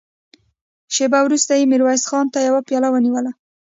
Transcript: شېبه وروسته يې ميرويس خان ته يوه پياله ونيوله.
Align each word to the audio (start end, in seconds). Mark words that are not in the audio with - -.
شېبه 0.95 1.19
وروسته 1.23 1.51
يې 1.59 1.69
ميرويس 1.71 2.03
خان 2.09 2.25
ته 2.33 2.39
يوه 2.47 2.61
پياله 2.67 2.87
ونيوله. 2.91 3.31